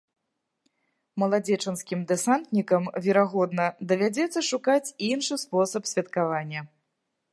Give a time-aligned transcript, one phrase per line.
[1.23, 6.59] Маладзечанскім дэсантнікам, верагодна, давядзецца шукаць іншы спосаб святкавання.